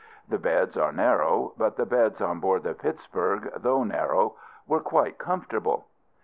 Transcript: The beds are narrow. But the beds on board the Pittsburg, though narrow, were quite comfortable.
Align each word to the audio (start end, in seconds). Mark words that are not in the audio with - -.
The 0.27 0.39
beds 0.39 0.77
are 0.77 0.91
narrow. 0.91 1.53
But 1.59 1.75
the 1.75 1.85
beds 1.85 2.21
on 2.23 2.39
board 2.39 2.63
the 2.63 2.73
Pittsburg, 2.73 3.51
though 3.57 3.83
narrow, 3.83 4.35
were 4.65 4.79
quite 4.79 5.19
comfortable. 5.19 5.85